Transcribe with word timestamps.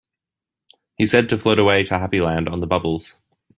He 0.95 1.05
said 1.05 1.29
to 1.29 1.37
float 1.37 1.59
away 1.59 1.83
to 1.83 1.99
Happy 1.99 2.17
Land 2.17 2.49
on 2.49 2.59
the 2.59 2.65
bubbles. 2.65 3.19